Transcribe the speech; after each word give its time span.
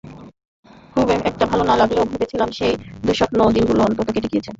খুব 0.93 1.07
একটা 1.29 1.45
ভালো 1.45 1.63
না 1.63 1.75
লাগলেও 1.77 2.09
ভেবেছিলাম 2.11 2.49
সেই 2.51 2.73
দুঃস্বপ্নময় 3.03 3.53
দিনগুলো 3.55 3.81
অন্তত 3.83 4.07
কেটে 4.07 4.29
গিয়েছে। 4.31 4.49